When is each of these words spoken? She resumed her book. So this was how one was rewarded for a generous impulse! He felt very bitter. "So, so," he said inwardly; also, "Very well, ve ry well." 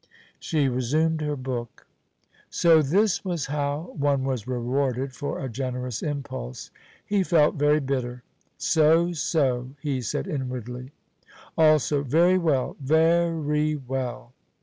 She 0.39 0.67
resumed 0.67 1.21
her 1.21 1.35
book. 1.35 1.85
So 2.49 2.81
this 2.81 3.23
was 3.23 3.45
how 3.45 3.93
one 3.95 4.23
was 4.23 4.47
rewarded 4.47 5.13
for 5.13 5.37
a 5.37 5.47
generous 5.47 6.01
impulse! 6.01 6.71
He 7.05 7.21
felt 7.21 7.53
very 7.53 7.79
bitter. 7.79 8.23
"So, 8.57 9.11
so," 9.13 9.75
he 9.79 10.01
said 10.01 10.25
inwardly; 10.27 10.91
also, 11.55 12.01
"Very 12.01 12.39
well, 12.39 12.75
ve 12.79 13.19
ry 13.29 13.75
well." 13.87 14.33